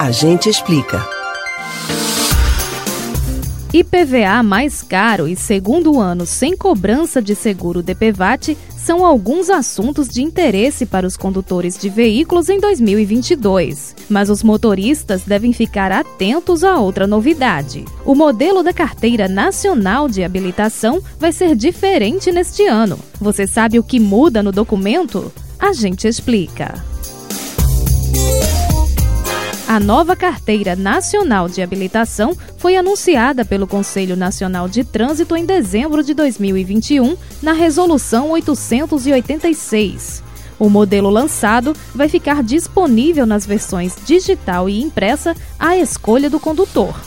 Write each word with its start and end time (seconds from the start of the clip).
A 0.00 0.10
gente 0.10 0.48
explica. 0.48 1.06
IPVA 3.70 4.42
mais 4.42 4.82
caro 4.82 5.28
e 5.28 5.36
segundo 5.36 6.00
ano 6.00 6.24
sem 6.24 6.56
cobrança 6.56 7.20
de 7.20 7.34
seguro 7.34 7.82
DPVAT 7.82 8.56
são 8.78 9.04
alguns 9.04 9.50
assuntos 9.50 10.08
de 10.08 10.22
interesse 10.22 10.86
para 10.86 11.06
os 11.06 11.18
condutores 11.18 11.76
de 11.76 11.90
veículos 11.90 12.48
em 12.48 12.58
2022. 12.58 13.94
Mas 14.08 14.30
os 14.30 14.42
motoristas 14.42 15.24
devem 15.24 15.52
ficar 15.52 15.92
atentos 15.92 16.64
a 16.64 16.78
outra 16.78 17.06
novidade. 17.06 17.84
O 18.02 18.14
modelo 18.14 18.62
da 18.62 18.72
Carteira 18.72 19.28
Nacional 19.28 20.08
de 20.08 20.24
Habilitação 20.24 21.02
vai 21.18 21.30
ser 21.30 21.54
diferente 21.54 22.32
neste 22.32 22.66
ano. 22.66 22.98
Você 23.20 23.46
sabe 23.46 23.78
o 23.78 23.84
que 23.84 24.00
muda 24.00 24.42
no 24.42 24.50
documento? 24.50 25.30
A 25.58 25.74
gente 25.74 26.08
explica. 26.08 26.89
A 29.70 29.78
nova 29.78 30.16
Carteira 30.16 30.74
Nacional 30.74 31.48
de 31.48 31.62
Habilitação 31.62 32.36
foi 32.56 32.74
anunciada 32.74 33.44
pelo 33.44 33.68
Conselho 33.68 34.16
Nacional 34.16 34.68
de 34.68 34.82
Trânsito 34.82 35.36
em 35.36 35.46
dezembro 35.46 36.02
de 36.02 36.12
2021, 36.12 37.16
na 37.40 37.52
Resolução 37.52 38.30
886. 38.30 40.24
O 40.58 40.68
modelo 40.68 41.08
lançado 41.08 41.72
vai 41.94 42.08
ficar 42.08 42.42
disponível 42.42 43.24
nas 43.24 43.46
versões 43.46 43.94
digital 44.04 44.68
e 44.68 44.82
impressa 44.82 45.36
à 45.56 45.76
escolha 45.76 46.28
do 46.28 46.40
condutor. 46.40 47.00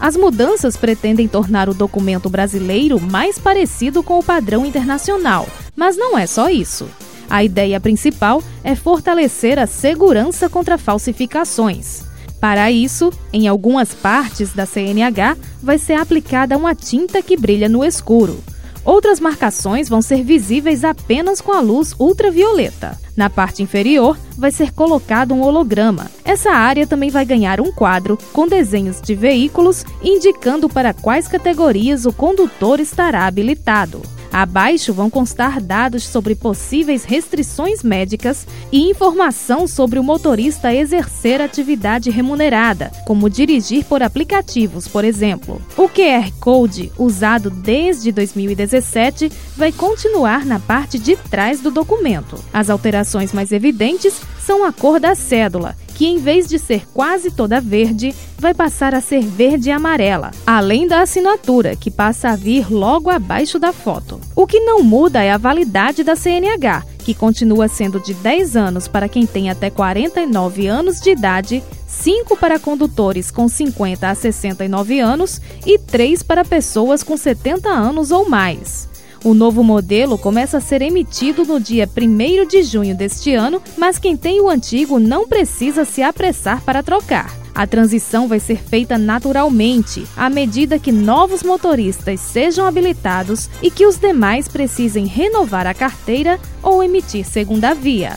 As 0.00 0.16
mudanças 0.16 0.74
pretendem 0.74 1.28
tornar 1.28 1.68
o 1.68 1.74
documento 1.74 2.30
brasileiro 2.30 2.98
mais 2.98 3.38
parecido 3.38 4.02
com 4.02 4.18
o 4.18 4.24
padrão 4.24 4.64
internacional, 4.64 5.46
mas 5.76 5.98
não 5.98 6.16
é 6.16 6.26
só 6.26 6.48
isso. 6.48 6.88
A 7.28 7.44
ideia 7.44 7.78
principal 7.78 8.42
é 8.64 8.74
fortalecer 8.74 9.58
a 9.58 9.66
segurança 9.66 10.48
contra 10.48 10.78
falsificações. 10.78 12.05
Para 12.40 12.70
isso, 12.70 13.12
em 13.32 13.48
algumas 13.48 13.94
partes 13.94 14.52
da 14.52 14.66
CNH 14.66 15.36
vai 15.62 15.78
ser 15.78 15.94
aplicada 15.94 16.56
uma 16.56 16.74
tinta 16.74 17.22
que 17.22 17.36
brilha 17.36 17.68
no 17.68 17.84
escuro. 17.84 18.38
Outras 18.84 19.18
marcações 19.18 19.88
vão 19.88 20.00
ser 20.00 20.22
visíveis 20.22 20.84
apenas 20.84 21.40
com 21.40 21.52
a 21.52 21.60
luz 21.60 21.92
ultravioleta. 21.98 22.96
Na 23.16 23.28
parte 23.28 23.60
inferior, 23.60 24.16
vai 24.38 24.52
ser 24.52 24.72
colocado 24.72 25.34
um 25.34 25.42
holograma. 25.42 26.08
Essa 26.24 26.52
área 26.52 26.86
também 26.86 27.10
vai 27.10 27.24
ganhar 27.24 27.60
um 27.60 27.72
quadro 27.72 28.16
com 28.32 28.46
desenhos 28.46 29.00
de 29.00 29.16
veículos 29.16 29.84
indicando 30.00 30.68
para 30.68 30.94
quais 30.94 31.26
categorias 31.26 32.06
o 32.06 32.12
condutor 32.12 32.78
estará 32.78 33.26
habilitado. 33.26 34.02
Abaixo 34.36 34.92
vão 34.92 35.08
constar 35.08 35.62
dados 35.62 36.02
sobre 36.02 36.34
possíveis 36.34 37.04
restrições 37.04 37.82
médicas 37.82 38.46
e 38.70 38.90
informação 38.90 39.66
sobre 39.66 39.98
o 39.98 40.02
motorista 40.02 40.74
exercer 40.74 41.40
atividade 41.40 42.10
remunerada, 42.10 42.92
como 43.06 43.30
dirigir 43.30 43.86
por 43.86 44.02
aplicativos, 44.02 44.86
por 44.86 45.06
exemplo. 45.06 45.58
O 45.74 45.88
QR 45.88 46.30
Code, 46.38 46.92
usado 46.98 47.48
desde 47.48 48.12
2017, 48.12 49.32
vai 49.56 49.72
continuar 49.72 50.44
na 50.44 50.60
parte 50.60 50.98
de 50.98 51.16
trás 51.16 51.62
do 51.62 51.70
documento. 51.70 52.38
As 52.52 52.68
alterações 52.68 53.32
mais 53.32 53.52
evidentes 53.52 54.20
são 54.38 54.66
a 54.66 54.70
cor 54.70 55.00
da 55.00 55.14
cédula 55.14 55.74
que 55.96 56.06
em 56.06 56.18
vez 56.18 56.46
de 56.46 56.58
ser 56.58 56.86
quase 56.92 57.30
toda 57.30 57.58
verde, 57.58 58.14
vai 58.38 58.52
passar 58.52 58.94
a 58.94 59.00
ser 59.00 59.22
verde 59.22 59.70
e 59.70 59.72
amarela, 59.72 60.30
além 60.46 60.86
da 60.86 61.00
assinatura, 61.00 61.74
que 61.74 61.90
passa 61.90 62.28
a 62.28 62.36
vir 62.36 62.70
logo 62.70 63.08
abaixo 63.08 63.58
da 63.58 63.72
foto. 63.72 64.20
O 64.34 64.46
que 64.46 64.60
não 64.60 64.82
muda 64.82 65.22
é 65.22 65.32
a 65.32 65.38
validade 65.38 66.04
da 66.04 66.14
CNH, 66.14 66.84
que 66.98 67.14
continua 67.14 67.66
sendo 67.66 67.98
de 67.98 68.12
10 68.12 68.56
anos 68.56 68.86
para 68.86 69.08
quem 69.08 69.24
tem 69.24 69.48
até 69.48 69.70
49 69.70 70.66
anos 70.66 71.00
de 71.00 71.12
idade, 71.12 71.64
5 71.86 72.36
para 72.36 72.58
condutores 72.58 73.30
com 73.30 73.48
50 73.48 74.06
a 74.06 74.14
69 74.14 75.00
anos 75.00 75.40
e 75.64 75.78
3 75.78 76.22
para 76.22 76.44
pessoas 76.44 77.02
com 77.02 77.16
70 77.16 77.70
anos 77.70 78.10
ou 78.10 78.28
mais. 78.28 78.86
O 79.26 79.34
novo 79.34 79.64
modelo 79.64 80.16
começa 80.16 80.58
a 80.58 80.60
ser 80.60 80.82
emitido 80.82 81.44
no 81.44 81.58
dia 81.58 81.90
1 81.96 82.46
de 82.46 82.62
junho 82.62 82.94
deste 82.94 83.34
ano, 83.34 83.60
mas 83.76 83.98
quem 83.98 84.16
tem 84.16 84.40
o 84.40 84.48
antigo 84.48 85.00
não 85.00 85.26
precisa 85.26 85.84
se 85.84 86.00
apressar 86.00 86.62
para 86.62 86.80
trocar. 86.80 87.34
A 87.52 87.66
transição 87.66 88.28
vai 88.28 88.38
ser 88.38 88.56
feita 88.56 88.96
naturalmente, 88.96 90.06
à 90.16 90.30
medida 90.30 90.78
que 90.78 90.92
novos 90.92 91.42
motoristas 91.42 92.20
sejam 92.20 92.64
habilitados 92.64 93.50
e 93.60 93.68
que 93.68 93.84
os 93.84 93.98
demais 93.98 94.46
precisem 94.46 95.06
renovar 95.06 95.66
a 95.66 95.74
carteira 95.74 96.38
ou 96.62 96.80
emitir 96.80 97.26
segunda 97.26 97.74
via. 97.74 98.16